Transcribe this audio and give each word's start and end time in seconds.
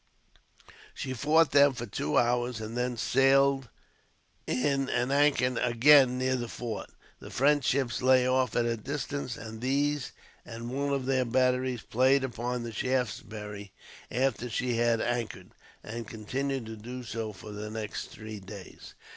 She 0.95 1.13
fought 1.13 1.51
them 1.51 1.73
for 1.73 1.85
two 1.85 2.17
hours, 2.17 2.59
and 2.59 2.75
then 2.75 2.97
sailed 2.97 3.69
in 4.47 4.89
and 4.89 5.11
anchored 5.11 5.59
again 5.59 6.17
near 6.17 6.35
the 6.35 6.47
fort. 6.47 6.89
The 7.19 7.29
French 7.29 7.65
ships 7.65 8.01
lay 8.01 8.25
off 8.27 8.55
at 8.55 8.65
a 8.65 8.75
distance, 8.75 9.37
and 9.37 9.61
these 9.61 10.11
and 10.43 10.71
one 10.71 10.91
of 10.91 11.05
their 11.05 11.23
batteries 11.23 11.83
played 11.83 12.23
upon 12.23 12.63
the 12.63 12.71
Shaftesbury 12.71 13.73
after 14.09 14.49
she 14.49 14.77
had 14.77 15.01
anchored, 15.01 15.51
and 15.83 16.07
continued 16.07 16.65
to 16.65 16.75
do 16.75 17.03
so 17.03 17.31
for 17.31 17.51
the 17.51 17.69
next 17.69 18.07
three 18.07 18.39
days. 18.39 18.95